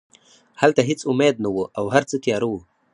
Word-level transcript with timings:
هلته 0.61 0.81
هېڅ 0.89 0.99
امید 1.11 1.35
نه 1.43 1.49
و 1.51 1.57
او 1.77 1.85
هرڅه 1.95 2.15
تیاره 2.23 2.45
وو 2.49 2.59